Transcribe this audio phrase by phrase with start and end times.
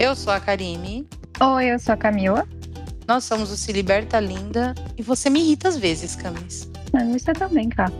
[0.00, 1.08] Eu sou a Karine.
[1.40, 2.46] Oi, eu sou a Camila.
[3.08, 6.70] Nós somos o Se Liberta Linda e você me irrita às vezes, Camis.
[6.94, 7.92] Ah, você também, cara.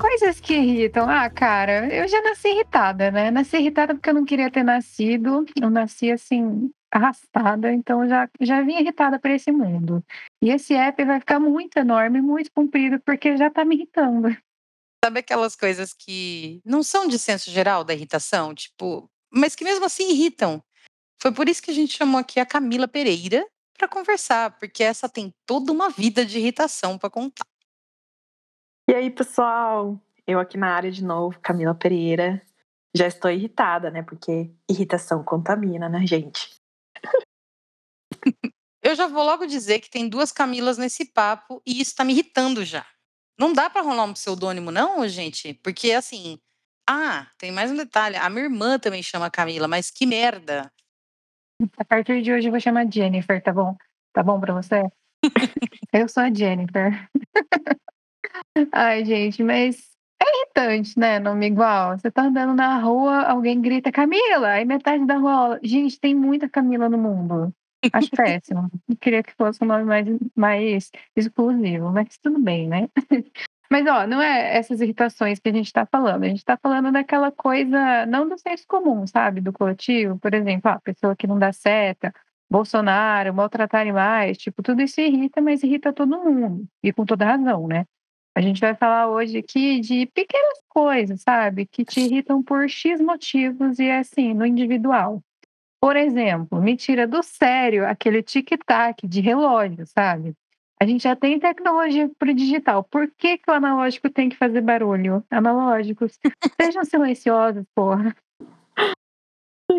[0.00, 1.06] Coisas que irritam.
[1.10, 3.30] Ah, cara, eu já nasci irritada, né?
[3.30, 5.44] Nasci irritada porque eu não queria ter nascido.
[5.60, 10.02] Eu nasci assim, arrastada, então já, já vim irritada para esse mundo.
[10.42, 14.34] E esse app vai ficar muito enorme, muito comprido, porque já tá me irritando.
[15.04, 19.84] Sabe aquelas coisas que não são de senso geral da irritação, tipo, mas que mesmo
[19.84, 20.62] assim irritam.
[21.22, 25.08] Foi por isso que a gente chamou aqui a Camila Pereira para conversar, porque essa
[25.08, 27.46] tem toda uma vida de irritação para contar.
[28.90, 30.00] E aí, pessoal?
[30.26, 32.44] Eu aqui na área de novo, Camila Pereira.
[32.92, 34.02] Já estou irritada, né?
[34.02, 36.56] Porque irritação contamina, né, gente?
[38.82, 42.12] Eu já vou logo dizer que tem duas Camilas nesse papo e isso tá me
[42.12, 42.84] irritando já.
[43.38, 45.54] Não dá para rolar um pseudônimo, não, gente?
[45.54, 46.40] Porque assim.
[46.84, 48.16] Ah, tem mais um detalhe.
[48.16, 50.68] A minha irmã também chama Camila, mas que merda.
[51.76, 53.76] A partir de hoje eu vou chamar Jennifer, tá bom?
[54.12, 54.82] Tá bom pra você?
[55.92, 57.08] eu sou a Jennifer.
[58.72, 59.90] Ai, gente, mas
[60.20, 61.18] é irritante, né?
[61.18, 61.98] Nome igual.
[61.98, 65.60] Você tá andando na rua, alguém grita Camila, aí metade da rua.
[65.62, 67.52] Gente, tem muita Camila no mundo.
[67.92, 68.70] Acho péssimo.
[68.88, 72.88] Eu queria que fosse um nome mais, mais exclusivo, mas tudo bem, né?
[73.72, 76.24] Mas, ó, não é essas irritações que a gente está falando.
[76.24, 79.40] A gente está falando daquela coisa, não do senso comum, sabe?
[79.40, 80.18] Do coletivo.
[80.18, 82.12] Por exemplo, a pessoa que não dá seta,
[82.50, 86.66] Bolsonaro, maltratar animais, tipo, tudo isso irrita, mas irrita todo mundo.
[86.82, 87.86] E com toda razão, né?
[88.34, 91.64] A gente vai falar hoje aqui de pequenas coisas, sabe?
[91.64, 95.22] Que te irritam por X motivos e, assim, no individual.
[95.80, 100.34] Por exemplo, me tira do sério aquele tic-tac de relógio, sabe?
[100.82, 102.82] A gente já tem tecnologia para o digital.
[102.82, 105.24] Por que, que o analógico tem que fazer barulho?
[105.30, 106.18] Analógicos,
[106.60, 108.16] sejam silenciosos, porra.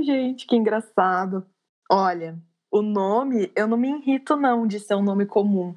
[0.01, 1.45] Gente, que engraçado.
[1.91, 2.39] Olha,
[2.72, 5.73] o nome, eu não me irrito não de ser um nome comum.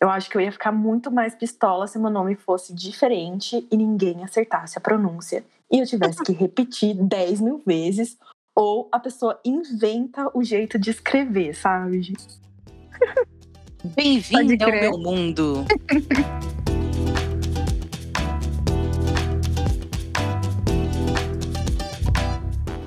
[0.00, 3.76] Eu acho que eu ia ficar muito mais pistola se meu nome fosse diferente e
[3.76, 8.16] ninguém acertasse a pronúncia e eu tivesse que repetir 10 mil vezes
[8.54, 12.12] ou a pessoa inventa o jeito de escrever, sabe?
[13.82, 15.64] Bem-vindo ao meu mundo.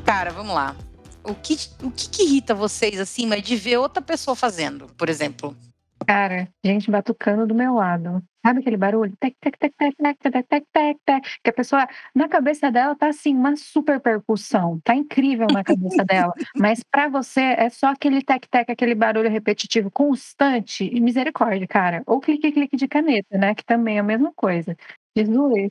[0.06, 0.76] Cara, vamos lá.
[1.24, 5.10] O que, o que, que irrita vocês, assim, mas de ver outra pessoa fazendo, por
[5.10, 5.58] exemplo?
[6.06, 8.24] Cara, gente batucando do meu lado.
[8.46, 9.16] Sabe aquele barulho?
[9.20, 12.94] Tec, tec, tec, tec, tec, tec, tec, tec, tec, que a pessoa, na cabeça dela,
[12.94, 14.82] tá assim, uma super percussão.
[14.84, 16.34] Tá incrível na cabeça dela.
[16.58, 20.84] Mas para você é só aquele tec, tec, aquele barulho repetitivo constante.
[20.84, 22.04] E misericórdia, cara.
[22.06, 23.56] Ou clique, clique de caneta, né?
[23.56, 24.76] Que também é a mesma coisa.
[25.16, 25.70] Jesus,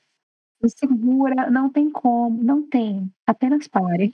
[0.78, 3.12] segura, não tem como, não tem.
[3.26, 4.12] Apenas pare.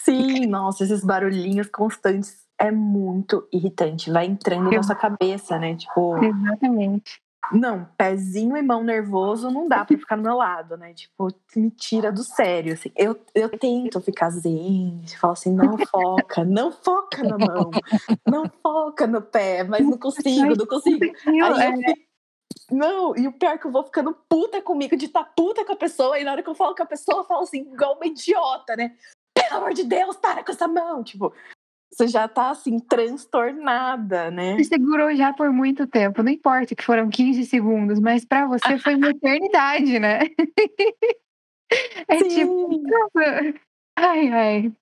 [0.00, 4.10] Sim, nossa, esses barulhinhos constantes é muito irritante.
[4.10, 5.74] Vai entrando na sua cabeça, né?
[5.74, 6.22] Tipo.
[6.22, 7.20] Exatamente.
[7.50, 10.94] Não, pezinho e mão nervoso não dá pra ficar do meu lado, né?
[10.94, 12.90] Tipo, me tira do sério, assim.
[12.96, 17.70] Eu, eu tento ficar zen, falo assim, não foca, não foca na mão,
[18.26, 21.04] não foca no pé, mas não consigo, não consigo.
[21.26, 21.74] Aí eu é.
[22.70, 25.64] não, e o pior é que eu vou ficando puta comigo, de estar tá puta
[25.64, 27.62] com a pessoa, e na hora que eu falo com a pessoa, eu falo assim,
[27.72, 28.94] igual uma idiota, né?
[29.34, 31.02] Pelo amor de Deus, para com essa mão!
[31.02, 31.34] Tipo,
[31.92, 34.56] você já tá assim, transtornada, né?
[34.56, 38.78] Você segurou já por muito tempo, não importa que foram 15 segundos, mas para você
[38.78, 40.20] foi uma eternidade, né?
[42.08, 42.82] é tipo, Sim.
[42.82, 43.60] tipo.
[43.96, 44.72] Ai, ai.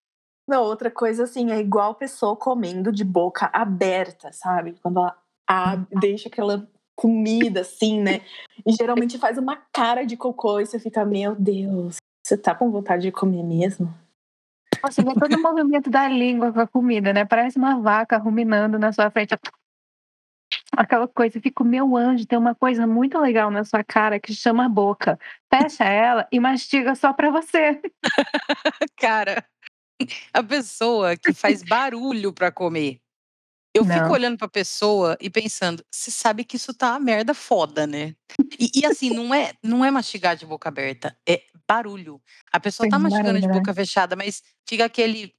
[0.48, 4.75] Não, outra coisa assim, é igual pessoa comendo de boca aberta, sabe?
[4.82, 5.16] Quando ela
[5.47, 8.21] abre, deixa aquela comida assim, né?
[8.66, 12.71] E geralmente faz uma cara de cocô e você fica, meu Deus, você tá com
[12.71, 13.92] vontade de comer mesmo?
[14.82, 17.24] Você vê todo o movimento da língua com a comida, né?
[17.24, 19.34] Parece uma vaca ruminando na sua frente.
[20.76, 24.68] Aquela coisa, fica meu anjo, tem uma coisa muito legal na sua cara que chama
[24.68, 25.18] boca.
[25.53, 27.80] Fecha ela e mastiga só pra você.
[28.98, 29.44] cara,
[30.32, 33.00] a pessoa que faz barulho para comer.
[33.75, 33.95] Eu Não.
[33.95, 38.15] fico olhando pra pessoa e pensando, você sabe que isso tá uma merda foda, né?
[38.59, 42.21] E, e, assim, não é, não é mastigar de boca aberta, é barulho.
[42.53, 43.55] A pessoa tá mastigando barulho, de né?
[43.55, 43.75] boca né?
[43.75, 45.33] fechada, mas fica aquele.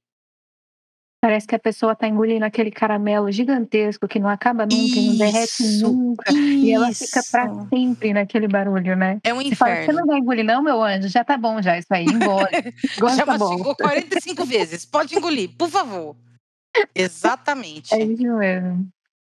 [1.22, 5.18] Parece que a pessoa tá engolindo aquele caramelo gigantesco que não acaba nunca, isso, não
[5.18, 6.32] derrete nunca.
[6.32, 6.64] Isso.
[6.66, 9.20] E ela fica pra sempre naquele barulho, né?
[9.22, 9.74] É um você inferno.
[9.74, 11.06] Fala, você não vai engolir, não, meu anjo?
[11.06, 12.48] Já tá bom, já, isso aí, engole.
[13.14, 14.84] já mastigou 45 vezes.
[14.84, 16.16] Pode engolir, por favor.
[16.94, 17.94] Exatamente.
[17.94, 18.88] É isso mesmo.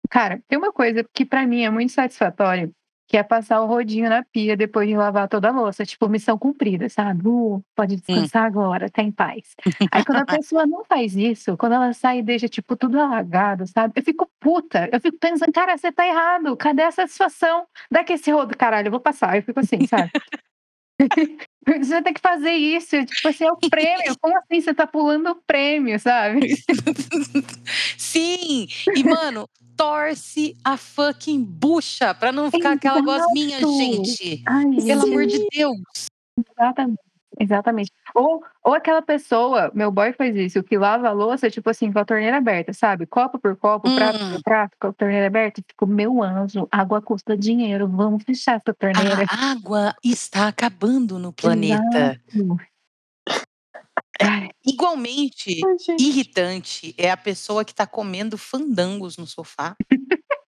[0.09, 2.71] Cara, tem uma coisa que para mim é muito satisfatória
[3.07, 5.85] que é passar o rodinho na pia depois de lavar toda a louça.
[5.85, 7.27] Tipo, missão cumprida, sabe?
[7.27, 8.47] Uh, pode descansar hum.
[8.47, 9.55] agora, tá em paz.
[9.91, 13.67] Aí quando a pessoa não faz isso, quando ela sai e deixa, tipo, tudo alagado,
[13.67, 13.93] sabe?
[13.95, 14.89] Eu fico puta.
[14.91, 16.57] Eu fico pensando, cara, você tá errado.
[16.57, 17.67] Cadê a satisfação?
[17.91, 19.35] Dá que esse rodo, caralho, eu vou passar.
[19.37, 20.11] Eu fico assim, sabe?
[21.83, 24.15] Você tem que fazer isso, tipo assim, é o prêmio.
[24.21, 26.55] Como assim você tá pulando o prêmio, sabe?
[27.97, 28.67] Sim!
[28.95, 32.77] E, mano, torce a fucking bucha pra não ficar Exato.
[32.77, 34.43] aquela gosminha, gente.
[34.47, 34.91] Ai, Pelo gente.
[34.91, 35.77] amor de Deus.
[36.51, 36.99] Exatamente.
[37.39, 37.91] Exatamente.
[38.13, 41.99] Ou, ou aquela pessoa, meu boy faz isso, que lava a louça, tipo assim, com
[41.99, 43.05] a torneira aberta, sabe?
[43.05, 43.95] Copo por copo, hum.
[43.95, 45.61] prato por prato, com a torneira aberta.
[45.61, 49.25] Tipo, meu anjo, água custa dinheiro, vamos fechar essa torneira.
[49.29, 52.19] A água está acabando no planeta.
[54.21, 59.75] É, igualmente Ai, irritante é a pessoa que está comendo fandangos no sofá.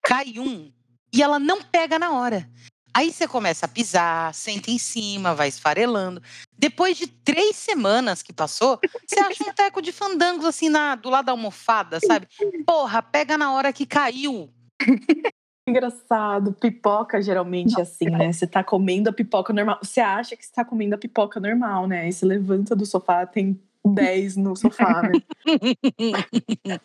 [0.02, 0.72] Cai um
[1.12, 2.48] e ela não pega na hora.
[2.94, 6.22] Aí você começa a pisar, senta em cima, vai esfarelando.
[6.58, 11.08] Depois de três semanas que passou, você acha um teco de fandangos assim na, do
[11.08, 12.26] lado da almofada, sabe?
[12.66, 14.50] Porra, pega na hora que caiu.
[15.68, 18.32] Engraçado, pipoca geralmente é assim, né?
[18.32, 19.78] Você tá comendo a pipoca normal.
[19.82, 22.00] Você acha que você tá comendo a pipoca normal, né?
[22.00, 25.12] Aí você levanta do sofá, tem 10 no sofá, né?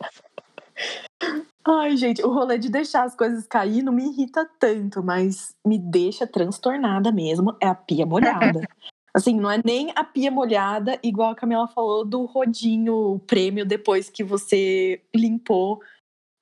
[1.66, 5.80] Ai, gente, o rolê de deixar as coisas cair não me irrita tanto, mas me
[5.80, 7.56] deixa transtornada mesmo.
[7.62, 8.68] É a pia molhada.
[9.16, 14.10] Assim, não é nem a pia molhada, igual a Camila falou do rodinho prêmio depois
[14.10, 15.80] que você limpou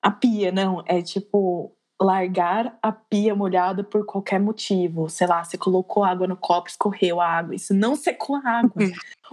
[0.02, 0.52] a pia.
[0.52, 5.10] Não, é tipo largar a pia molhada por qualquer motivo.
[5.10, 8.84] Sei lá, você colocou água no copo, escorreu a água, isso não secou a água.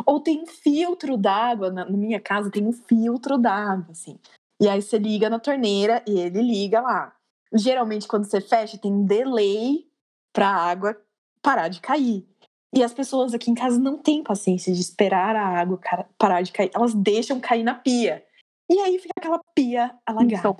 [0.04, 4.18] Ou tem filtro d'água, na, minha casa tem um filtro d'água, assim.
[4.60, 7.14] E aí você liga na torneira e ele liga lá.
[7.54, 9.86] Geralmente, quando você fecha, tem um delay
[10.32, 10.96] para a água
[11.40, 12.26] parar de cair.
[12.74, 15.80] E as pessoas aqui em casa não têm paciência de esperar a água
[16.18, 16.70] parar de cair.
[16.74, 18.24] Elas deixam cair na pia.
[18.70, 20.56] E aí fica aquela pia alagada.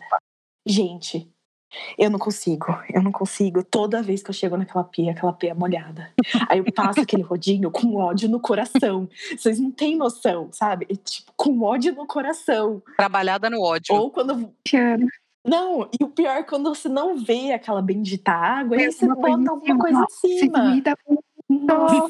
[0.66, 1.30] Gente,
[1.98, 3.62] eu não consigo, eu não consigo.
[3.62, 6.10] Toda vez que eu chego naquela pia, aquela pia molhada.
[6.48, 9.08] Aí eu passo aquele rodinho com ódio no coração.
[9.36, 10.86] Vocês não têm noção, sabe?
[10.90, 12.82] É, tipo, com ódio no coração.
[12.96, 13.94] Trabalhada no ódio.
[13.94, 14.50] Ou quando.
[15.46, 19.50] Não, e o pior é quando você não vê aquela bendita água, aí você bota
[19.50, 20.82] alguma coisa em cima.
[21.48, 22.08] Nossa.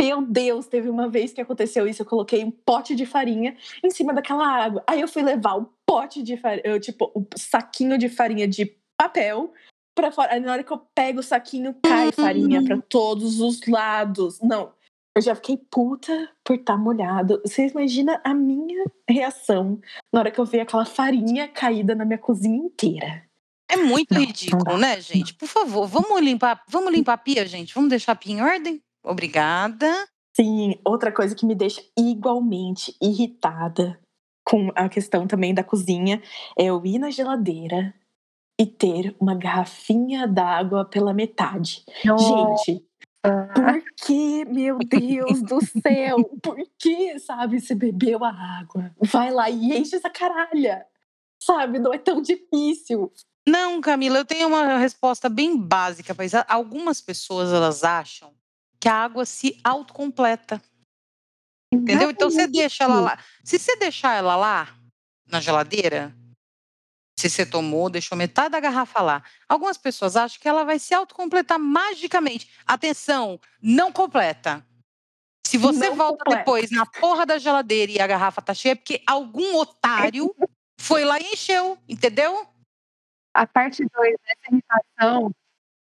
[0.00, 3.90] Meu Deus, teve uma vez que aconteceu isso, eu coloquei um pote de farinha em
[3.90, 4.84] cima daquela água.
[4.86, 9.52] Aí eu fui levar o pote de farinha, tipo, o saquinho de farinha de papel
[9.94, 10.34] para fora.
[10.34, 14.40] Aí na hora que eu pego o saquinho, cai farinha para todos os lados.
[14.40, 14.72] Não,
[15.16, 17.40] eu já fiquei puta por estar tá molhado.
[17.44, 19.80] Vocês imaginam a minha reação
[20.12, 23.22] na hora que eu vi aquela farinha caída na minha cozinha inteira.
[23.68, 25.34] É muito ridículo, né, gente?
[25.34, 27.74] Por favor, vamos limpar, vamos limpar a pia, gente?
[27.74, 28.82] Vamos deixar a pia em ordem?
[29.04, 30.06] Obrigada.
[30.36, 33.98] Sim, outra coisa que me deixa igualmente irritada
[34.44, 36.20] com a questão também da cozinha
[36.58, 37.94] é eu ir na geladeira
[38.60, 41.84] e ter uma garrafinha d'água pela metade.
[42.02, 42.84] Gente,
[43.54, 46.18] por que, meu Deus do céu?
[46.42, 48.94] Por que, sabe, você bebeu a água?
[49.00, 50.86] Vai lá e enche essa caralha.
[51.42, 53.10] Sabe, não é tão difícil.
[53.46, 56.36] Não, Camila, eu tenho uma resposta bem básica para isso.
[56.48, 58.34] Algumas pessoas elas acham
[58.80, 60.62] que a água se autocompleta.
[61.72, 62.10] Entendeu?
[62.10, 63.18] Então você deixa ela lá.
[63.42, 64.74] Se você deixar ela lá
[65.26, 66.14] na geladeira,
[67.18, 69.22] se você tomou, deixou metade da garrafa lá.
[69.48, 72.48] Algumas pessoas acham que ela vai se autocompletar magicamente.
[72.66, 74.64] Atenção, não completa.
[75.46, 76.38] Se você não volta completa.
[76.38, 80.34] depois na porra da geladeira e a garrafa tá cheia, é porque algum otário
[80.80, 82.46] foi lá e encheu, entendeu?
[83.34, 85.34] A parte 2 dessa irritação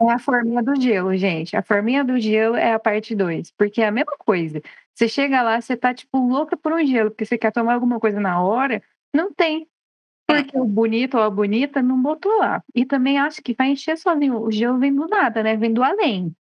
[0.00, 1.56] é a forminha do gelo, gente.
[1.56, 4.60] A forminha do gelo é a parte 2, porque é a mesma coisa.
[4.94, 7.98] Você chega lá, você tá tipo louca por um gelo, porque você quer tomar alguma
[7.98, 8.82] coisa na hora,
[9.14, 9.66] não tem.
[10.26, 12.62] Porque o bonito ou a bonita não botou lá.
[12.74, 14.42] E também acho que vai encher sozinho.
[14.42, 15.56] O gelo vem do nada, né?
[15.56, 16.36] Vem do além.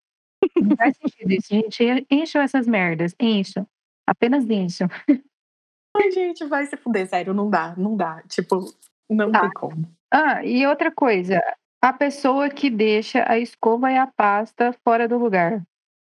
[0.60, 2.06] Não faz sentido isso, gente.
[2.10, 3.14] Encham essas merdas.
[3.18, 3.66] Encham.
[4.06, 4.88] Apenas encham.
[5.96, 7.32] Ai, gente, vai se fuder, sério.
[7.32, 8.22] Não dá, não dá.
[8.28, 8.60] Tipo,
[9.08, 9.40] não tá.
[9.40, 9.97] tem como.
[10.10, 11.40] Ah, e outra coisa.
[11.82, 15.62] A pessoa que deixa a escova e a pasta fora do lugar.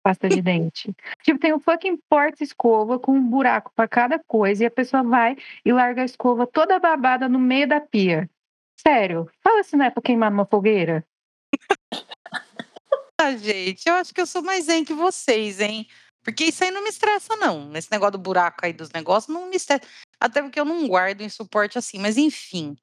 [0.04, 0.94] Pasta de dente.
[1.24, 5.36] Tipo, tem um fucking porta-escova com um buraco para cada coisa e a pessoa vai
[5.64, 8.30] e larga a escova toda babada no meio da pia.
[8.80, 11.06] Sério, fala se não é pra queimar numa fogueira.
[13.20, 15.86] ah, gente, eu acho que eu sou mais zen que vocês, hein?
[16.24, 17.76] Porque isso aí não me estressa, não.
[17.76, 19.84] Esse negócio do buraco aí dos negócios não me estressa.
[20.20, 22.78] Até porque eu não guardo em suporte assim, mas enfim.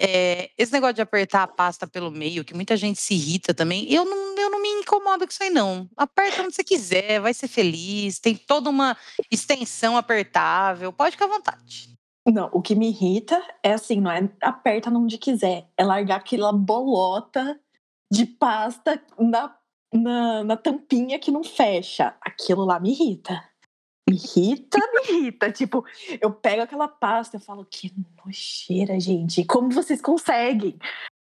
[0.00, 3.90] É, esse negócio de apertar a pasta pelo meio, que muita gente se irrita também,
[3.92, 5.88] eu não, eu não me incomodo com isso aí, não.
[5.96, 8.96] Aperta onde você quiser, vai ser feliz, tem toda uma
[9.30, 11.94] extensão apertável, pode ficar à vontade.
[12.26, 16.52] Não, o que me irrita é assim, não é aperta onde quiser, é largar aquela
[16.52, 17.60] bolota
[18.10, 19.54] de pasta na,
[19.92, 22.16] na, na tampinha que não fecha.
[22.22, 23.42] Aquilo lá me irrita.
[24.08, 25.50] Me irrita, me irrita.
[25.50, 25.84] Tipo,
[26.20, 27.92] eu pego aquela pasta e falo, que
[28.24, 29.44] nojeira, gente.
[29.44, 30.78] Como vocês conseguem?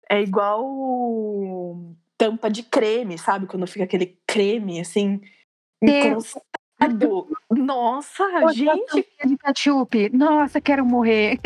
[0.10, 1.80] É igual
[2.18, 3.48] tampa de creme, sabe?
[3.48, 5.22] Quando fica aquele creme, assim,
[5.82, 7.28] encrustado.
[7.50, 9.08] Nossa, Poxa, gente!
[9.26, 10.10] De ketchup.
[10.10, 11.40] Nossa, quero morrer.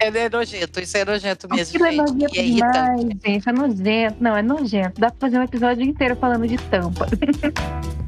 [0.00, 2.00] É, é nojento, isso é nojento mesmo, Aquilo gente.
[2.00, 3.04] É nojento e é irritante.
[3.04, 4.16] Demais, gente, é nojento.
[4.18, 5.00] Não, é nojento.
[5.00, 7.06] Dá pra fazer um episódio inteiro falando de tampa.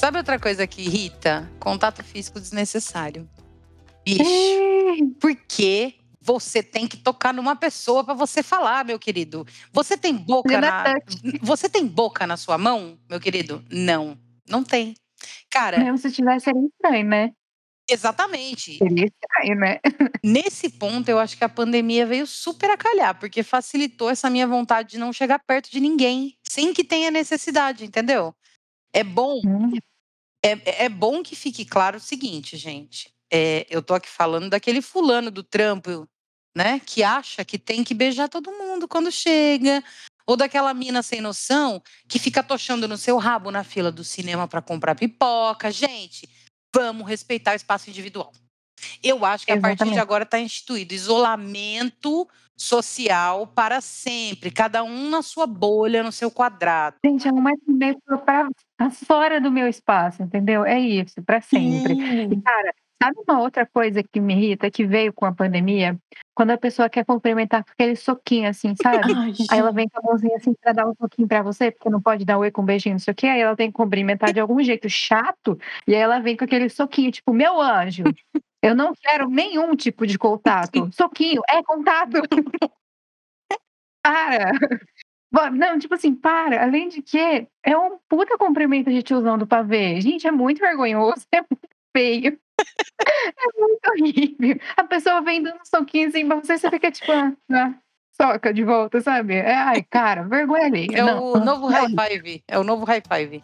[0.00, 1.46] Sabe outra coisa que irrita?
[1.60, 3.28] Contato físico desnecessário.
[4.02, 4.24] Bicho.
[5.20, 9.46] Porque você tem que tocar numa pessoa para você falar, meu querido.
[9.70, 10.84] Você tem boca na
[11.42, 13.62] Você tem boca na sua mão, meu querido?
[13.70, 14.94] Não, não tem.
[15.50, 17.32] Cara, mesmo se tivesse seria estranho, né?
[17.86, 18.78] Exatamente.
[18.78, 19.80] Seria estranho, né?
[20.24, 24.46] Nesse ponto, eu acho que a pandemia veio super a calhar, porque facilitou essa minha
[24.46, 28.34] vontade de não chegar perto de ninguém, sem que tenha necessidade, entendeu?
[28.92, 29.78] É bom hum.
[30.44, 33.12] É, é bom que fique claro o seguinte, gente.
[33.32, 36.08] É, eu tô aqui falando daquele fulano do trampo,
[36.56, 36.80] né?
[36.80, 39.82] Que acha que tem que beijar todo mundo quando chega.
[40.26, 44.46] Ou daquela mina sem noção que fica tochando no seu rabo na fila do cinema
[44.46, 45.70] para comprar pipoca.
[45.70, 46.28] Gente,
[46.74, 48.32] vamos respeitar o espaço individual.
[49.02, 49.74] Eu acho que Exatamente.
[49.74, 56.02] a partir de agora está instituído isolamento social para sempre, cada um na sua bolha,
[56.02, 56.96] no seu quadrado.
[57.04, 58.48] Gente, é uma meio para
[58.88, 60.64] fora do meu espaço, entendeu?
[60.64, 61.92] É isso, para sempre.
[61.92, 62.72] E, cara,
[63.02, 65.98] sabe uma outra coisa que me irrita, que veio com a pandemia?
[66.34, 69.12] Quando a pessoa quer cumprimentar com aquele soquinho, assim, sabe?
[69.14, 71.90] Ai, aí ela vem com a mãozinha assim para dar um soquinho para você, porque
[71.90, 73.26] não pode dar oi com um beijinho, não sei o quê.
[73.26, 76.68] Aí ela tem que cumprimentar de algum jeito chato, e aí ela vem com aquele
[76.68, 78.04] soquinho, tipo, meu anjo,
[78.62, 80.88] eu não quero nenhum tipo de contato.
[80.94, 82.16] Soquinho é contato.
[84.02, 84.52] para.
[85.32, 86.62] Não, tipo assim, para.
[86.62, 90.00] Além de que é um puta cumprimento de tiozão do pavê.
[90.00, 92.38] Gente, é muito vergonhoso, é muito feio.
[93.08, 94.60] É muito horrível.
[94.76, 97.74] A pessoa vem dando um soquinho assim pra você, você fica tipo, ah, ah,
[98.20, 99.34] soca de volta, sabe?
[99.34, 100.88] É, ai, cara, vergonha ali.
[100.92, 102.44] É não, o novo high five.
[102.46, 103.42] É o novo high five.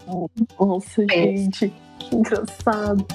[0.58, 1.06] Nossa, é.
[1.06, 3.06] gente, que engraçado.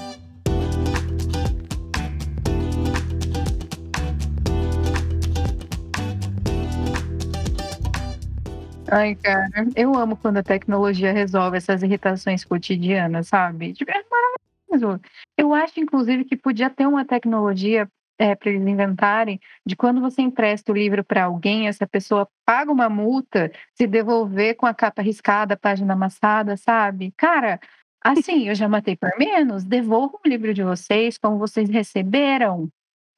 [8.94, 13.72] Ai, cara, eu amo quando a tecnologia resolve essas irritações cotidianas, sabe?
[13.72, 15.00] Tipo, é maravilhoso.
[15.34, 20.20] Eu acho, inclusive, que podia ter uma tecnologia é, para eles inventarem de quando você
[20.20, 25.00] empresta o livro para alguém, essa pessoa paga uma multa se devolver com a capa
[25.00, 27.14] riscada, a página amassada, sabe?
[27.16, 27.58] Cara,
[28.04, 32.68] assim, eu já matei por menos, devolvam o livro de vocês como vocês receberam,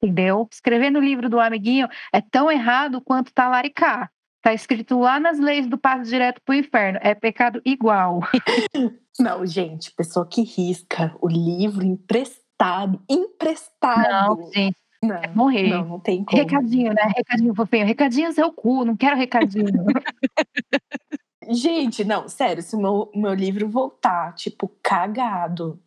[0.01, 0.47] entendeu?
[0.49, 4.09] Escrever no livro do amiguinho é tão errado quanto talaricar.
[4.45, 6.99] Está escrito lá nas leis do passo direto para o inferno.
[7.01, 8.19] É pecado igual.
[9.19, 14.37] Não, gente, pessoa que risca o livro emprestado, emprestado.
[14.37, 14.77] Não, gente.
[15.01, 15.69] Não, é morrer.
[15.69, 16.39] Não, não tem como.
[16.39, 17.11] Recadinho, né?
[17.15, 17.87] Recadinho fofinho.
[17.87, 19.65] Recadinho seu cu, não quero recadinho.
[21.49, 25.81] gente, não, sério, se o meu, meu livro voltar, tipo, cagado,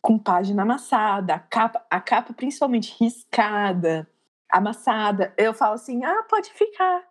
[0.00, 4.08] com página amassada, a capa, a capa principalmente riscada,
[4.50, 7.09] amassada, eu falo assim: ah, pode ficar.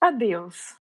[0.00, 0.74] Adeus.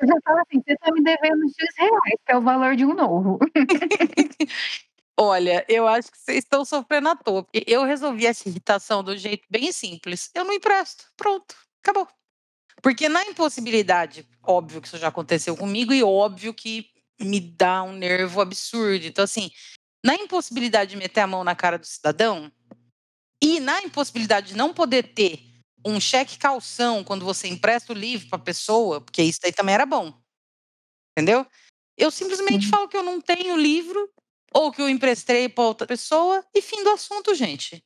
[0.00, 2.84] Eu já falo assim, você está me devendo X reais, que é o valor de
[2.84, 3.38] um novo.
[5.16, 9.16] Olha, eu acho que vocês estão sofrendo à toa, porque eu resolvi essa irritação do
[9.16, 10.30] jeito bem simples.
[10.34, 11.04] Eu não empresto.
[11.16, 12.08] Pronto, acabou.
[12.82, 17.92] Porque na impossibilidade, óbvio que isso já aconteceu comigo e óbvio que me dá um
[17.92, 19.06] nervo absurdo.
[19.06, 19.50] Então, assim,
[20.04, 22.50] na impossibilidade de meter a mão na cara do cidadão
[23.40, 25.53] e na impossibilidade de não poder ter
[25.84, 29.74] um cheque calção quando você empresta o livro para a pessoa, porque isso aí também
[29.74, 30.12] era bom.
[31.16, 31.46] Entendeu?
[31.96, 34.10] Eu simplesmente falo que eu não tenho livro
[34.52, 37.84] ou que eu emprestei para outra pessoa e fim do assunto, gente.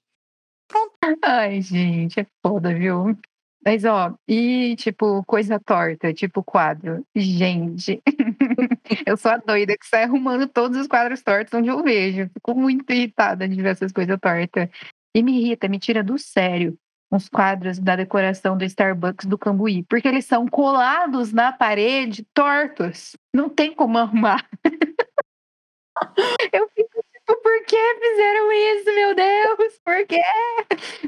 [0.66, 0.94] Pronto.
[1.22, 3.16] Ai, gente, é foda, viu?
[3.64, 7.04] Mas, ó, e tipo, coisa torta, tipo quadro.
[7.14, 8.00] Gente,
[9.06, 12.30] eu sou a doida que sai arrumando todos os quadros tortos onde eu vejo.
[12.32, 14.68] Fico muito irritada de ver essas coisas tortas.
[15.14, 16.78] E me irrita, me tira do sério
[17.10, 23.16] uns quadros da decoração do Starbucks do Cambuí, porque eles são colados na parede, tortos.
[23.34, 24.48] Não tem como arrumar.
[26.52, 27.02] Eu fico
[27.36, 29.78] por que fizeram isso, meu Deus?
[29.84, 30.22] Por quê?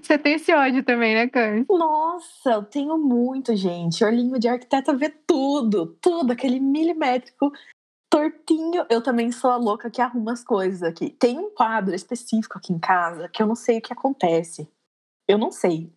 [0.02, 1.66] Você tem esse ódio também, né, Camis?
[1.68, 4.04] Nossa, eu tenho muito, gente.
[4.04, 7.50] Olhinho de arquiteta vê tudo, tudo, aquele milimétrico
[8.10, 8.84] tortinho.
[8.90, 11.10] Eu também sou a louca que arruma as coisas aqui.
[11.10, 14.68] Tem um quadro específico aqui em casa que eu não sei o que acontece.
[15.30, 15.92] Eu não sei.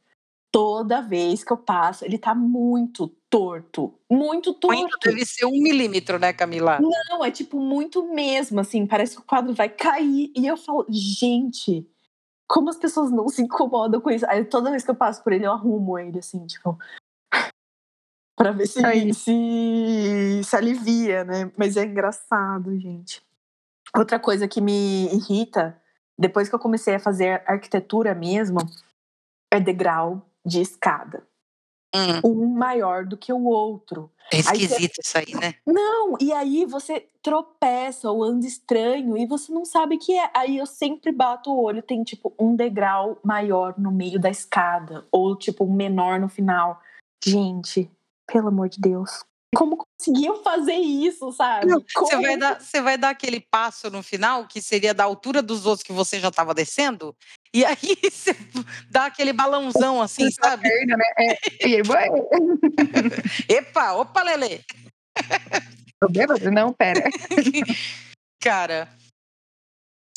[0.52, 4.00] Toda vez que eu passo, ele tá muito torto.
[4.10, 4.78] Muito torto.
[4.78, 6.80] Muito deve ser um milímetro, né, Camila?
[6.80, 8.86] Não, é tipo muito mesmo, assim.
[8.86, 10.32] Parece que o quadro vai cair.
[10.36, 11.90] E eu falo, gente,
[12.48, 14.26] como as pessoas não se incomodam com isso?
[14.30, 16.78] Aí toda vez que eu passo por ele, eu arrumo ele, assim, tipo.
[18.38, 18.80] pra ver se,
[19.14, 21.52] se, se alivia, né?
[21.58, 23.24] Mas é engraçado, gente.
[23.98, 25.82] Outra coisa que me irrita,
[26.16, 28.60] depois que eu comecei a fazer arquitetura mesmo,
[29.54, 31.24] é degrau de escada.
[31.96, 32.22] Hum.
[32.24, 34.12] Um maior do que o outro.
[34.32, 35.02] É esquisito aí você...
[35.02, 35.56] isso aí, né?
[35.66, 40.32] Não, e aí você tropeça ou anda estranho e você não sabe o que é.
[40.34, 45.06] Aí eu sempre bato o olho, tem tipo um degrau maior no meio da escada,
[45.12, 46.82] ou tipo um menor no final.
[47.24, 47.90] Gente,
[48.26, 49.24] pelo amor de Deus,
[49.56, 51.68] como conseguiu fazer isso, sabe?
[51.96, 55.68] Você, vai dar, você vai dar aquele passo no final, que seria da altura dos
[55.68, 57.16] outros que você já estava descendo,
[57.54, 57.76] e aí
[58.12, 58.36] você
[58.90, 60.64] dá aquele balãozão assim, sabe?
[60.64, 61.04] Perna, né?
[61.20, 61.38] é.
[63.54, 64.64] Epa, opa, Lele.
[66.00, 66.52] Tô bêbado?
[66.52, 67.02] Não, pera.
[68.42, 68.90] Cara,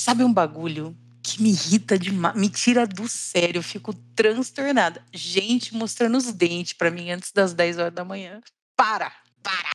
[0.01, 5.05] sabe um bagulho que me irrita demais, me tira do sério, eu fico transtornada.
[5.13, 8.41] Gente mostrando os dentes para mim antes das 10 horas da manhã.
[8.77, 9.13] Para!
[9.47, 9.71] para.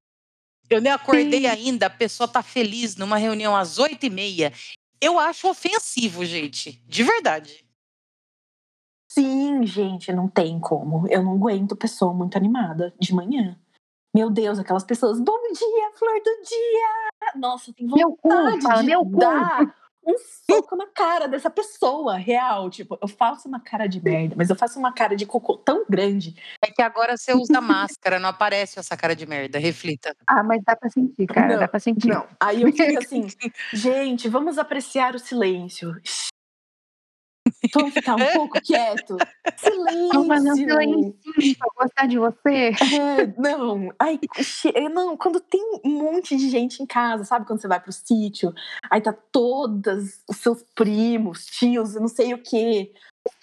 [0.69, 1.47] Eu nem acordei Sim.
[1.47, 4.53] ainda, a pessoa tá feliz numa reunião às oito e meia.
[5.01, 6.73] Eu acho ofensivo, gente.
[6.87, 7.65] De verdade.
[9.11, 11.07] Sim, gente, não tem como.
[11.09, 13.59] Eu não aguento pessoa muito animada de manhã.
[14.15, 17.31] Meu Deus, aquelas pessoas, bom dia, flor do dia!
[17.35, 18.29] Nossa, tem vontade meu cu,
[18.61, 22.69] fala, de meu dar um soco na cara dessa pessoa real.
[22.69, 25.85] Tipo, eu faço uma cara de merda, mas eu faço uma cara de cocô tão
[25.89, 26.35] grande.
[26.63, 29.59] É que agora você usa máscara, não aparece essa cara de merda.
[29.59, 30.15] Reflita.
[30.27, 31.53] Ah, mas dá pra sentir, cara.
[31.53, 32.07] Não, dá pra sentir.
[32.07, 32.27] Não.
[32.39, 33.27] Aí eu fico assim,
[33.73, 35.93] gente, vamos apreciar o silêncio.
[37.73, 39.17] Vamos ficar um pouco quieto.
[39.57, 40.09] Silêncio.
[40.13, 41.15] Vamos fazer um silêncio
[41.57, 42.71] pra gostar de você.
[42.95, 43.91] É, não.
[43.99, 44.19] Ai,
[44.91, 47.45] não, quando tem um monte de gente em casa, sabe?
[47.45, 48.53] Quando você vai pro sítio,
[48.89, 52.91] aí tá todas os seus primos, tios, não sei o quê.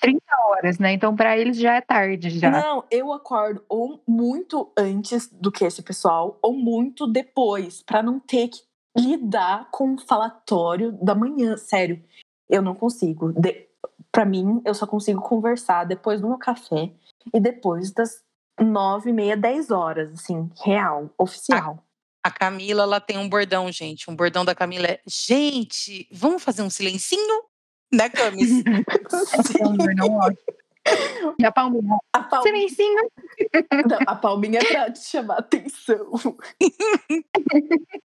[0.00, 0.92] 30 horas, né?
[0.92, 2.50] Então, para eles já é tarde já.
[2.50, 8.18] Não, eu acordo ou muito antes do que esse pessoal, ou muito depois, para não
[8.18, 8.61] ter que
[8.96, 11.56] lidar com o falatório da manhã.
[11.56, 12.02] Sério,
[12.50, 13.32] eu não consigo.
[13.32, 13.67] De
[14.12, 16.92] para mim, eu só consigo conversar depois do meu café
[17.32, 18.22] e depois das
[18.60, 21.84] nove e meia, dez horas, assim, real, oficial.
[22.24, 24.10] A, a Camila, ela tem um bordão, gente.
[24.10, 27.44] Um bordão da Camila é: gente, vamos fazer um silencinho?
[27.92, 28.50] Né, Camis?
[29.60, 30.58] é um bordão ótimo.
[31.38, 31.98] E a palminha?
[32.12, 32.68] A palminha.
[32.68, 33.10] Silencinho.
[33.88, 36.10] Não, a palminha é pra te chamar atenção.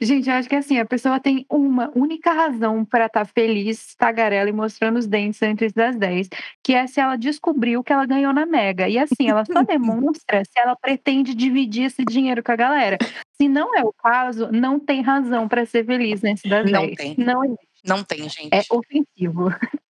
[0.00, 3.94] Gente, eu acho que assim, a pessoa tem uma única razão para estar tá feliz,
[3.94, 6.28] tagarela e mostrando os dentes antes das 10,
[6.62, 8.88] que é se ela descobriu que ela ganhou na Mega.
[8.88, 12.98] E assim, ela só demonstra se ela pretende dividir esse dinheiro com a galera.
[13.40, 16.96] Se não é o caso, não tem razão para ser feliz antes das não 10.
[16.96, 17.14] Tem.
[17.16, 17.68] Não existe.
[17.84, 18.50] Não tem, gente.
[18.52, 19.48] É ofensivo.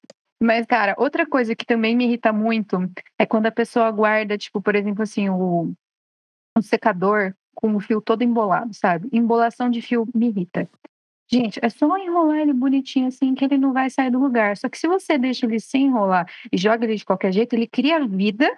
[0.42, 2.78] Mas, cara, outra coisa que também me irrita muito
[3.18, 5.72] é quando a pessoa guarda, tipo, por exemplo, assim, o,
[6.56, 9.08] o secador com o fio todo embolado, sabe?
[9.12, 10.68] Embolação de fio me irrita.
[11.32, 14.56] Gente, é só enrolar ele bonitinho assim que ele não vai sair do lugar.
[14.56, 17.68] Só que se você deixa ele sem enrolar e joga ele de qualquer jeito, ele
[17.68, 18.50] cria vida,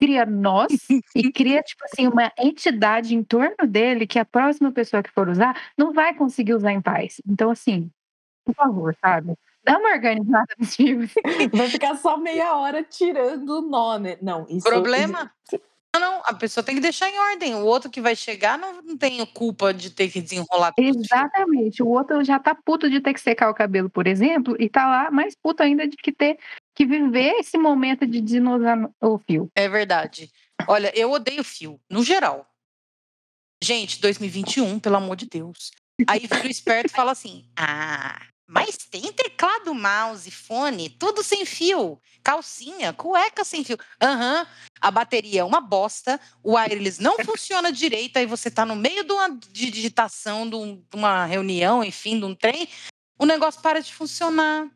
[0.00, 0.72] cria nós
[1.14, 5.28] e cria, tipo assim, uma entidade em torno dele que a próxima pessoa que for
[5.28, 7.20] usar não vai conseguir usar em paz.
[7.28, 7.90] Então, assim,
[8.42, 9.34] por favor, sabe?
[9.62, 11.12] Dá uma organizada nos fios.
[11.52, 14.16] Vai ficar só meia hora tirando o nó, né?
[14.20, 14.68] Não, isso.
[14.68, 15.30] Problema?
[16.00, 17.54] Não, a pessoa tem que deixar em ordem.
[17.54, 21.00] O outro que vai chegar não, não tem culpa de ter que desenrolar tudo.
[21.00, 21.82] Exatamente.
[21.82, 24.86] O outro já tá puto de ter que secar o cabelo, por exemplo, e tá
[24.86, 26.38] lá mais puto ainda de que ter
[26.74, 29.50] que viver esse momento de desenrosar o fio.
[29.54, 30.30] É verdade.
[30.68, 32.48] Olha, eu odeio fio, no geral.
[33.62, 35.70] Gente, 2021, pelo amor de Deus.
[36.08, 41.46] Aí vira o esperto e fala assim: ah, mas tem teclado, mouse, fone, tudo sem
[41.46, 41.98] fio.
[42.22, 43.78] Calcinha, cueca sem fio.
[44.00, 44.46] Aham, uhum.
[44.80, 49.04] a bateria é uma bosta, o wireless não funciona direito, aí você tá no meio
[49.04, 50.56] de uma digitação, de
[50.94, 52.68] uma reunião, enfim, de um trem,
[53.18, 54.68] o negócio para de funcionar.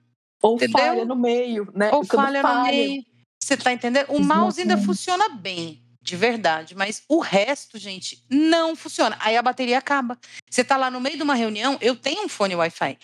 [0.43, 0.79] Ou entendeu?
[0.79, 1.91] falha no meio, né?
[1.93, 3.05] Ou falha, falha, no meio.
[3.43, 4.07] Você tá entendendo?
[4.11, 9.17] O mouse ainda funciona bem, de verdade, mas o resto, gente, não funciona.
[9.21, 10.19] Aí a bateria acaba.
[10.49, 12.99] Você tá lá no meio de uma reunião, eu tenho um fone Wi-Fi.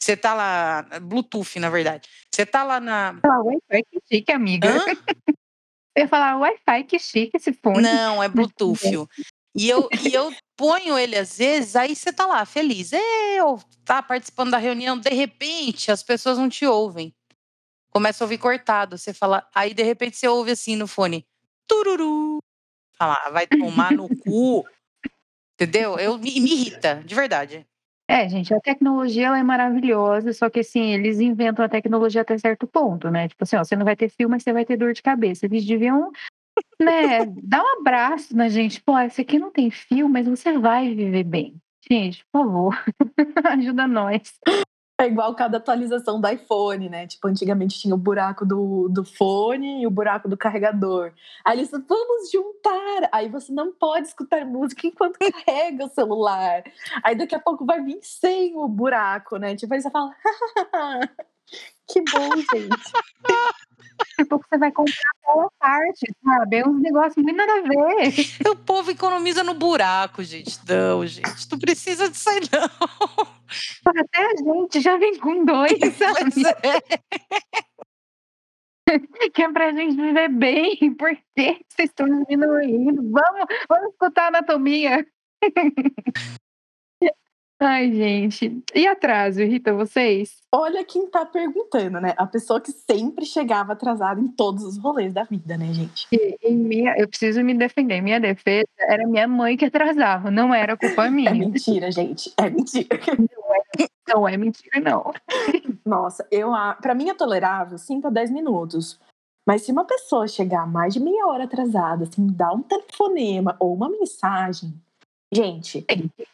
[0.00, 2.08] Você tá lá, Bluetooth, na verdade.
[2.32, 3.18] Você tá lá na.
[3.24, 4.68] Ah, Wi-Fi que chique, amiga.
[4.68, 4.84] Hã?
[5.96, 7.82] Eu ia falar Wi-Fi que chique esse fone.
[7.82, 9.08] Não, é Bluetooth.
[9.54, 12.92] E eu, e eu ponho ele às vezes, aí você tá lá, feliz.
[12.92, 17.14] Eu tá participando da reunião, de repente as pessoas não te ouvem.
[17.90, 18.98] Começa a ouvir cortado.
[18.98, 21.26] Você fala, aí de repente você ouve assim no fone.
[21.66, 22.38] Tururu.
[22.98, 24.66] Fala, "Ah, vai tomar no cu.
[25.54, 25.98] Entendeu?
[25.98, 27.66] Eu, me, me irrita, de verdade.
[28.08, 32.38] É, gente, a tecnologia ela é maravilhosa, só que assim, eles inventam a tecnologia até
[32.38, 33.28] certo ponto, né?
[33.28, 35.46] Tipo assim, ó, você não vai ter fio, mas você vai ter dor de cabeça.
[35.46, 36.12] Eles deviam,
[36.80, 38.82] né, dar um abraço na gente.
[38.82, 41.56] Pô, esse aqui não tem fio, mas você vai viver bem.
[41.90, 42.84] Gente, por favor,
[43.44, 44.34] ajuda nós.
[44.98, 47.06] É igual cada atualização do iPhone, né?
[47.06, 51.12] Tipo, antigamente tinha o buraco do, do fone e o buraco do carregador.
[51.44, 53.08] Aí eles vamos juntar.
[53.12, 56.64] Aí você não pode escutar música enquanto carrega o celular.
[57.02, 59.54] Aí daqui a pouco vai vir sem o buraco, né?
[59.54, 60.16] Tipo, aí você fala,
[61.86, 62.92] que bom, gente.
[63.98, 66.56] Daqui a pouco você vai comprar aquela parte, sabe?
[66.56, 68.50] É uns negócios muito nada a ver.
[68.50, 70.58] O povo economiza no buraco, gente.
[70.68, 71.50] Não, gente.
[71.50, 73.26] Não precisa disso aí, não.
[73.86, 76.32] Até a gente já vem com dois, sabe?
[76.62, 77.66] É.
[79.34, 80.94] Que é pra gente viver bem.
[80.94, 83.02] Por que vocês estão diminuindo?
[83.10, 85.04] Vamos, vamos escutar a anatomia.
[87.58, 88.62] Ai, gente.
[88.74, 90.42] E atraso, irrita vocês?
[90.54, 92.12] Olha quem tá perguntando, né?
[92.18, 96.06] A pessoa que sempre chegava atrasada em todos os rolês da vida, né, gente?
[96.12, 98.02] E, em minha, eu preciso me defender.
[98.02, 101.32] Minha defesa era minha mãe que atrasava, não era culpa É minha.
[101.34, 102.30] mentira, gente.
[102.36, 102.88] É mentira.
[104.08, 105.12] Não é mentira, não.
[105.84, 109.00] Nossa, eu, a- pra mim é tolerável 5 a 10 minutos.
[109.46, 113.74] Mas se uma pessoa chegar mais de meia hora atrasada, assim, dar um telefonema ou
[113.74, 114.72] uma mensagem,
[115.36, 115.84] gente,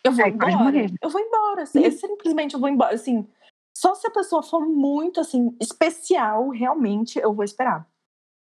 [0.05, 0.57] eu vou embora.
[0.57, 0.93] morrer.
[1.01, 1.63] Eu vou embora.
[1.63, 2.95] assim, eu simplesmente eu vou embora.
[2.95, 3.27] Assim,
[3.77, 7.87] só se a pessoa for muito assim, especial, realmente, eu vou esperar.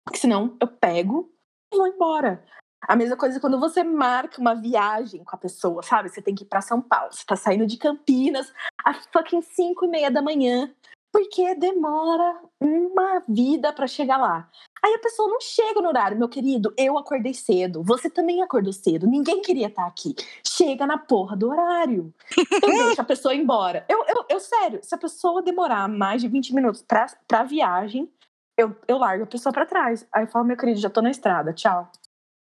[0.04, 1.32] Porque senão eu pego
[1.72, 2.42] e vou embora.
[2.82, 6.08] A mesma coisa quando você marca uma viagem com a pessoa, sabe?
[6.08, 7.12] Você tem que ir pra São Paulo.
[7.12, 8.52] Você tá saindo de Campinas
[8.84, 10.72] às fucking 5 e meia da manhã.
[11.12, 14.48] Porque demora uma vida pra chegar lá.
[14.84, 16.72] Aí a pessoa não chega no horário, meu querido.
[16.76, 17.82] Eu acordei cedo.
[17.82, 19.06] Você também acordou cedo.
[19.06, 20.14] Ninguém queria estar aqui.
[20.46, 22.14] Chega na porra do horário.
[22.62, 23.84] Eu deixo a pessoa embora.
[23.88, 28.10] Eu, eu, eu, sério, se a pessoa demorar mais de 20 minutos pra, pra viagem,
[28.56, 30.06] eu, eu largo a pessoa pra trás.
[30.12, 31.52] Aí eu falo, meu querido, já tô na estrada.
[31.52, 31.90] Tchau.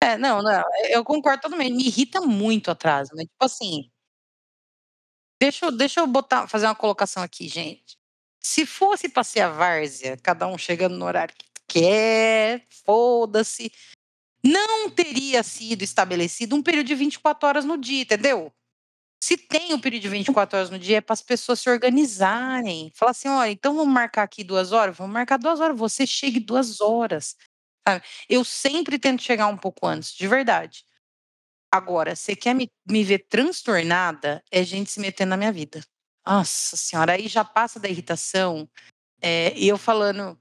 [0.03, 1.75] É, não, não, eu concordo totalmente.
[1.75, 3.23] Me irrita muito atraso, né?
[3.25, 3.91] Tipo assim.
[5.41, 7.97] Deixa, deixa eu botar, fazer uma colocação aqui, gente.
[8.41, 13.73] Se fosse a várzea, cada um chegando no horário que quer, foda-se,
[14.45, 18.53] não teria sido estabelecido um período de 24 horas no dia, entendeu?
[19.23, 22.91] Se tem um período de 24 horas no dia, é para as pessoas se organizarem.
[22.95, 24.97] Falar assim: olha, então vamos marcar aqui duas horas?
[24.97, 25.79] Vamos marcar duas horas.
[25.79, 27.37] Você chegue duas horas.
[27.87, 28.05] sabe?
[28.29, 30.85] Eu sempre tento chegar um pouco antes, de verdade.
[31.73, 35.83] Agora, você quer me, me ver transtornada, é gente se metendo na minha vida.
[36.27, 38.69] Nossa senhora, aí já passa da irritação.
[39.23, 40.39] é, eu falando,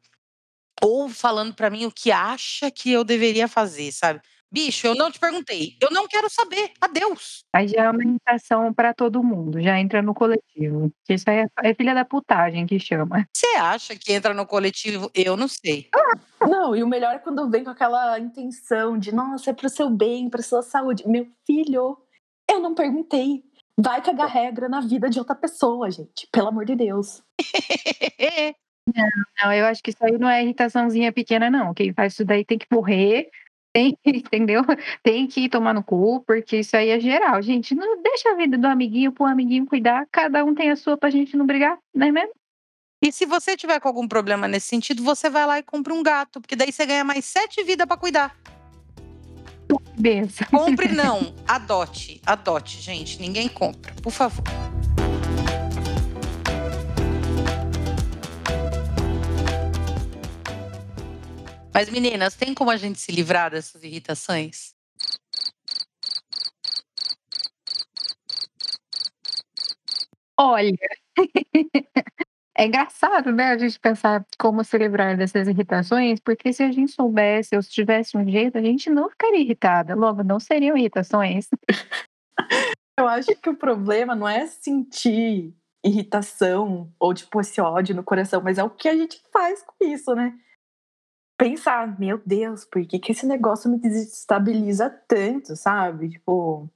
[0.83, 4.21] ou falando pra mim o que acha que eu deveria fazer, sabe?
[4.53, 5.77] Bicho, eu não te perguntei.
[5.81, 6.71] Eu não quero saber.
[6.81, 7.45] Adeus.
[7.53, 10.91] Aí já é uma imitação pra todo mundo, já entra no coletivo.
[11.05, 13.25] Que Isso aí é, é filha da putagem que chama.
[13.33, 15.09] Você acha que entra no coletivo?
[15.15, 15.87] Eu não sei.
[16.41, 19.89] Não, e o melhor é quando vem com aquela intenção de, nossa, é pro seu
[19.89, 21.07] bem, pra sua saúde.
[21.07, 21.97] Meu filho,
[22.49, 23.45] eu não perguntei.
[23.77, 26.27] Vai cagar regra na vida de outra pessoa, gente.
[26.29, 27.23] Pelo amor de Deus.
[29.41, 31.73] Não, eu acho que isso aí não é irritaçãozinha pequena, não.
[31.73, 33.29] Quem faz isso daí tem que morrer,
[33.73, 34.63] tem, entendeu?
[35.03, 37.41] Tem que tomar no cu, porque isso aí é geral.
[37.41, 40.05] Gente, não deixa a vida do amiguinho pro amiguinho cuidar.
[40.11, 42.33] Cada um tem a sua pra gente não brigar, não é mesmo?
[43.03, 46.03] E se você tiver com algum problema nesse sentido, você vai lá e compra um
[46.03, 48.35] gato, porque daí você ganha mais sete vidas pra cuidar.
[49.97, 50.47] Benção.
[50.49, 53.19] Compre não, adote, adote, gente.
[53.19, 54.43] Ninguém compra, por favor.
[61.73, 64.73] Mas meninas, tem como a gente se livrar dessas irritações?
[70.37, 70.75] Olha,
[72.57, 76.91] é engraçado, né, a gente pensar como se livrar dessas irritações, porque se a gente
[76.91, 79.95] soubesse ou se tivesse um jeito, a gente não ficaria irritada.
[79.95, 81.47] Logo, não seriam irritações.
[82.99, 88.41] Eu acho que o problema não é sentir irritação ou, tipo, esse ódio no coração,
[88.43, 90.33] mas é o que a gente faz com isso, né?
[91.41, 96.09] Pensar, meu Deus, por que, que esse negócio me desestabiliza tanto, sabe?
[96.09, 96.69] Tipo,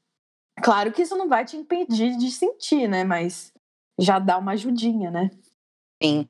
[0.64, 3.04] claro que isso não vai te impedir de sentir, né?
[3.04, 3.54] Mas
[4.00, 5.30] já dá uma ajudinha, né?
[6.02, 6.28] Sim.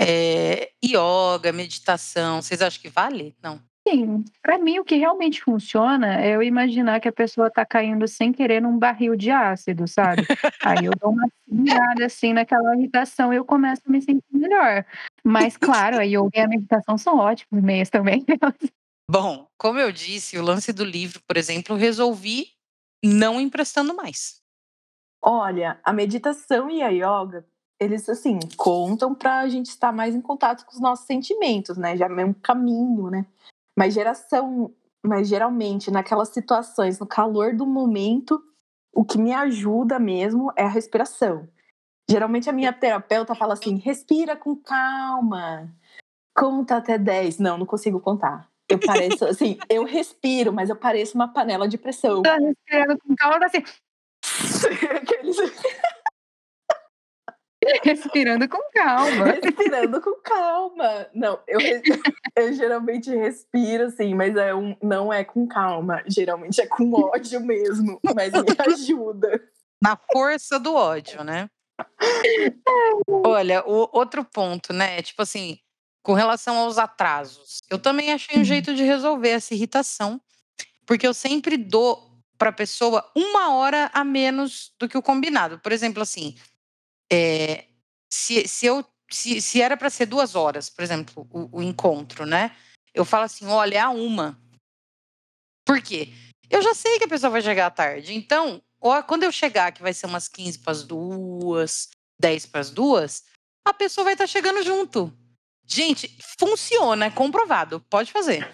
[0.00, 3.36] É, yoga, meditação, vocês acham que vale?
[3.42, 3.62] Não.
[3.86, 8.06] Sim, para mim o que realmente funciona é eu imaginar que a pessoa tá caindo
[8.06, 10.22] sem querer num barril de ácido, sabe?
[10.64, 14.84] Aí eu dou uma segurada assim naquela irritação e eu começo a me sentir melhor.
[15.24, 18.24] Mas claro, a yoga e a meditação são ótimos meios também.
[19.10, 22.46] Bom, como eu disse, o lance do livro, por exemplo, resolvi
[23.04, 24.40] não emprestando mais.
[25.20, 27.44] Olha, a meditação e a yoga,
[27.80, 31.96] eles assim contam para a gente estar mais em contato com os nossos sentimentos, né?
[31.96, 33.26] Já é um caminho, né?
[33.76, 38.42] Mas geração, mas geralmente naquelas situações, no calor do momento,
[38.92, 41.48] o que me ajuda mesmo é a respiração.
[42.10, 45.72] Geralmente a minha terapeuta fala assim: respira com calma,
[46.36, 47.38] conta até 10.
[47.38, 48.50] Não, não consigo contar.
[48.68, 52.22] Eu pareço assim, eu respiro, mas eu pareço uma panela de pressão.
[52.22, 53.62] Tá respirando com calma, assim.
[54.96, 55.36] Aqueles...
[57.82, 59.24] Respirando com calma.
[59.26, 61.06] Respirando com calma.
[61.14, 61.60] Não, eu,
[62.36, 66.02] eu geralmente respiro, assim, mas é um, não é com calma.
[66.06, 69.42] Geralmente é com ódio mesmo, mas me ajuda.
[69.82, 71.48] Na força do ódio, né?
[73.08, 75.02] Olha, o outro ponto, né?
[75.02, 75.58] Tipo assim,
[76.02, 78.44] com relação aos atrasos, eu também achei um uhum.
[78.44, 80.20] jeito de resolver essa irritação,
[80.86, 85.58] porque eu sempre dou para a pessoa uma hora a menos do que o combinado.
[85.58, 86.36] Por exemplo, assim,
[87.12, 87.66] é,
[88.10, 92.24] se, se, eu, se, se era para ser duas horas, por exemplo, o, o, encontro,
[92.24, 92.56] né?
[92.94, 94.40] Eu falo assim: olha, é a uma.
[95.66, 96.08] Por quê?
[96.48, 98.14] Eu já sei que a pessoa vai chegar à tarde.
[98.14, 98.62] Então,
[99.06, 103.24] quando eu chegar, que vai ser umas 15 para as duas, 10 para as duas,
[103.66, 105.12] a pessoa vai estar tá chegando junto.
[105.66, 107.80] Gente, funciona, é comprovado.
[107.88, 108.50] Pode fazer.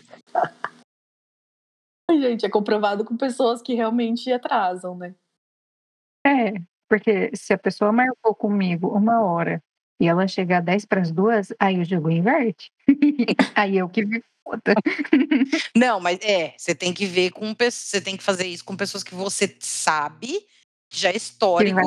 [2.11, 5.15] Gente, é comprovado com pessoas que realmente atrasam, né?
[6.27, 6.53] É,
[6.89, 9.63] porque se a pessoa marcou comigo uma hora
[10.01, 12.71] e ela chegar 10 para as duas, aí o jogo inverte.
[13.55, 14.75] aí eu que vi puta.
[15.77, 19.03] Não, mas é, você tem que ver com você tem que fazer isso com pessoas
[19.03, 20.47] que você sabe
[20.91, 21.81] já é histórico.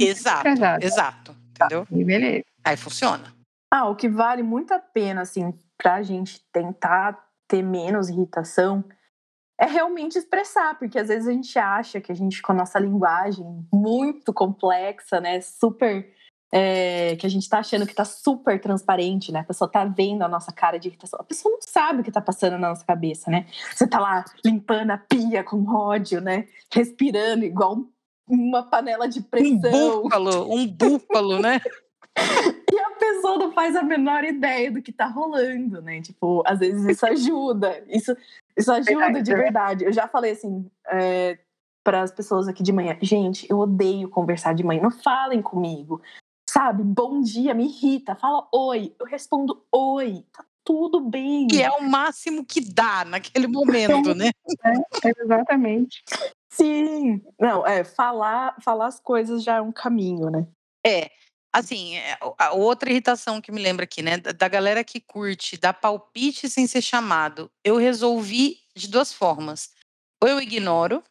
[0.00, 0.48] Exato,
[0.80, 1.36] exato.
[1.50, 1.84] Entendeu?
[1.84, 2.44] Tá, beleza.
[2.64, 3.34] Aí funciona.
[3.70, 8.82] Ah, o que vale muito a pena, assim, pra gente tentar ter menos irritação
[9.58, 12.78] é realmente expressar, porque às vezes a gente acha que a gente, com a nossa
[12.78, 16.16] linguagem muito complexa, né, super.
[16.50, 19.40] É, que a gente tá achando que tá super transparente, né?
[19.40, 21.20] A pessoa tá vendo a nossa cara de irritação.
[21.20, 23.44] A pessoa não sabe o que tá passando na nossa cabeça, né?
[23.70, 26.46] Você tá lá limpando a pia com ódio, né?
[26.72, 27.84] Respirando igual
[28.26, 29.98] uma panela de pressão.
[29.98, 31.60] Um búfalo, um búfalo, né?
[33.08, 36.00] a pessoa não faz a menor ideia do que tá rolando, né?
[36.00, 37.82] Tipo, às vezes isso ajuda.
[37.88, 38.16] Isso
[38.56, 39.84] isso ajuda de verdade.
[39.84, 41.38] Eu já falei assim é,
[41.84, 46.02] para as pessoas aqui de manhã: gente, eu odeio conversar de manhã, não falem comigo.
[46.48, 48.14] Sabe, bom dia, me irrita.
[48.14, 48.94] Fala oi.
[48.98, 50.24] Eu respondo oi.
[50.32, 51.46] Tá tudo bem.
[51.52, 54.30] E é o máximo que dá naquele momento, né?
[55.04, 56.02] É, exatamente.
[56.50, 57.22] Sim.
[57.38, 60.46] Não, é, falar, falar as coisas já é um caminho, né?
[60.84, 61.10] É.
[61.58, 65.72] Assim, é, a outra irritação que me lembra aqui, né, da galera que curte dar
[65.72, 69.72] palpite sem ser chamado, eu resolvi de duas formas.
[70.22, 71.02] Ou eu ignoro,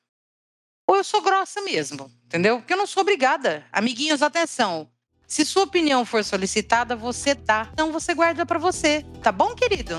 [0.87, 2.59] ou eu sou grossa mesmo, entendeu?
[2.59, 3.65] Porque eu não sou obrigada.
[3.73, 4.89] Amiguinhos, atenção.
[5.27, 7.67] Se sua opinião for solicitada, você dá.
[7.73, 9.97] Então você guarda para você, tá bom, querido?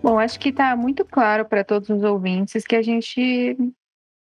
[0.00, 3.56] Bom, acho que está muito claro para todos os ouvintes que a gente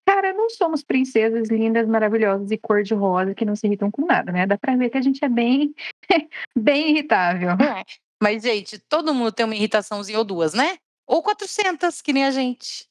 [0.06, 4.46] Cara, não somos princesas lindas, maravilhosas e cor-de-rosa que não se irritam com nada, né?
[4.46, 5.74] Dá pra ver que a gente é bem,
[6.56, 7.50] bem irritável.
[7.52, 7.84] É.
[8.22, 10.76] Mas, gente, todo mundo tem uma irritaçãozinha ou duas, né?
[11.06, 12.88] Ou 400, que nem a gente.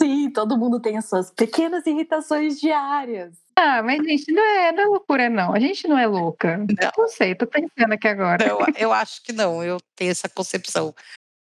[0.00, 3.36] Sim, todo mundo tem as suas pequenas irritações diárias.
[3.54, 5.52] Ah, mas gente, não é, não é loucura, não.
[5.52, 6.56] A gente não é louca.
[6.56, 8.46] Não, não sei, tô pensando aqui agora.
[8.46, 10.94] Eu, eu acho que não, eu tenho essa concepção.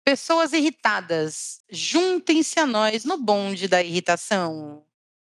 [0.09, 4.83] Pessoas irritadas, juntem-se a nós no bonde da irritação.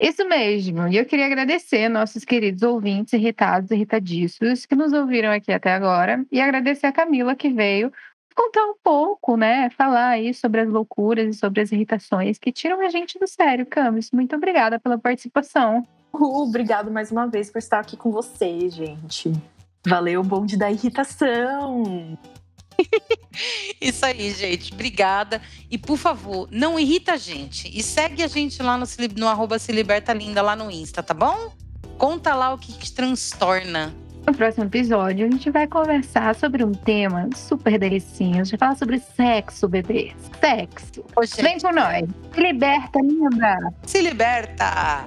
[0.00, 0.88] Isso mesmo.
[0.88, 5.72] E eu queria agradecer nossos queridos ouvintes irritados e irritadiços que nos ouviram aqui até
[5.72, 7.92] agora e agradecer a Camila que veio
[8.34, 9.70] contar um pouco, né?
[9.70, 13.64] Falar aí sobre as loucuras e sobre as irritações que tiram a gente do sério,
[13.64, 14.10] Camis.
[14.10, 15.86] Muito obrigada pela participação.
[16.12, 19.32] Uh, obrigado mais uma vez por estar aqui com vocês, gente.
[19.86, 22.18] Valeu, bonde da irritação.
[23.80, 24.72] Isso aí, gente.
[24.72, 25.40] Obrigada.
[25.70, 27.70] E por favor, não irrita a gente.
[27.76, 31.14] E segue a gente lá no, no arroba se liberta linda lá no Insta, tá
[31.14, 31.52] bom?
[31.98, 33.94] Conta lá o que te transtorna.
[34.26, 38.40] No próximo episódio, a gente vai conversar sobre um tema super delicinho.
[38.40, 40.12] A gente vai falar sobre sexo, bebê.
[40.40, 41.04] Sexo.
[41.14, 42.08] Ô, Vem com nós.
[42.34, 43.74] Se liberta, linda.
[43.84, 45.04] se liberta!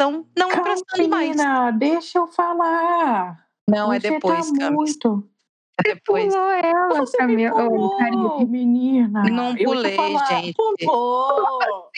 [0.00, 1.36] Então, não emprestando mais.
[1.76, 3.44] Deixa eu falar.
[3.68, 4.72] Não, é Você depois, tá Camis.
[4.76, 5.28] muito.
[5.76, 6.32] É depois.
[6.32, 9.24] Pulou ela, Você me pulou, menina.
[9.24, 9.96] Não pulei,
[10.28, 10.54] gente.
[10.54, 11.90] Pulou.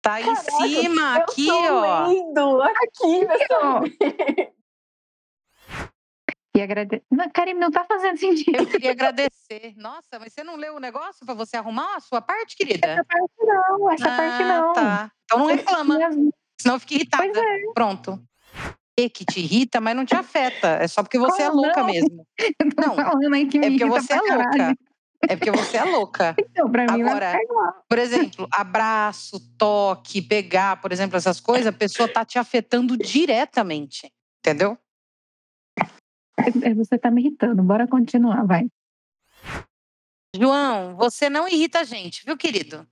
[0.00, 2.06] Tá em Caraca, cima, eu aqui, tô ó.
[2.06, 3.80] lendo aqui ó.
[3.80, 4.52] vez.
[6.56, 7.04] E agradecer.
[7.54, 8.56] Não, tá fazendo sentido.
[8.56, 9.74] Eu queria agradecer.
[9.76, 12.86] Nossa, mas você não leu o negócio pra você arrumar a sua parte, querida?
[12.86, 14.72] Essa parte não, essa parte Ah, não.
[14.72, 15.12] Tá.
[15.24, 15.98] Então não reclama,
[16.62, 17.24] senão eu fico irritada.
[17.38, 17.72] É.
[17.74, 18.22] Pronto.
[18.98, 20.68] E que te irrita, mas não te afeta.
[20.80, 21.86] É só porque você é Como louca não?
[21.86, 22.26] mesmo.
[22.76, 24.42] Tô Não, falando aí que me É porque irrita você é caralho.
[24.42, 24.78] louca.
[25.28, 26.36] É porque você é louca.
[26.52, 27.38] Então, pra mim Agora.
[27.88, 34.12] Por exemplo, abraço, toque, pegar, por exemplo, essas coisas, a pessoa tá te afetando diretamente.
[34.40, 34.76] Entendeu?
[36.62, 37.62] É, Você tá me irritando.
[37.62, 38.66] Bora continuar, vai.
[40.34, 42.86] João, você não irrita a gente, viu, querido?